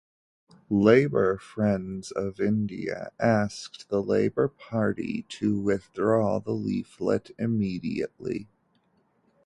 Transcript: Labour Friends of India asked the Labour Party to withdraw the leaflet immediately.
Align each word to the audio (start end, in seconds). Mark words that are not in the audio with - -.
Labour 0.71 1.37
Friends 1.37 2.09
of 2.11 2.39
India 2.39 3.11
asked 3.19 3.87
the 3.89 4.01
Labour 4.01 4.47
Party 4.47 5.27
to 5.29 5.59
withdraw 5.61 6.39
the 6.39 6.53
leaflet 6.55 7.29
immediately. 7.37 8.47